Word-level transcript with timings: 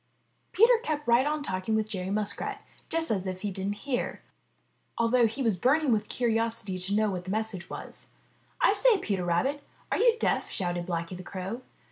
Peter 0.51 0.79
kept 0.81 1.07
right 1.07 1.27
on 1.27 1.43
talking 1.43 1.75
with 1.75 1.87
Jerry 1.87 2.09
Muskrat, 2.09 2.63
just 2.89 3.11
as 3.11 3.27
if 3.27 3.41
he 3.41 3.51
didn't 3.51 3.85
hear, 3.85 4.23
although 4.97 5.27
he 5.27 5.43
was 5.43 5.57
burning 5.57 5.89
383 5.89 5.89
MY 5.93 5.93
BOOK 6.33 6.43
HOUSE 6.43 6.59
with 6.59 6.65
curiosity 6.71 6.79
to 6.79 6.99
know 6.99 7.11
what 7.11 7.25
the 7.25 7.29
message 7.29 7.69
was. 7.69 8.13
'*I 8.63 8.73
say, 8.73 8.97
Peter 8.97 9.23
Rabbit, 9.23 9.63
are 9.91 9.99
you 9.99 10.17
deaf?'' 10.17 10.49
shouted 10.49 10.87
Blacky 10.87 11.15
the 11.15 11.21
Crow. 11.21 11.61